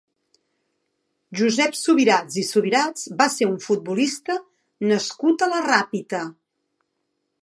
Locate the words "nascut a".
4.93-5.51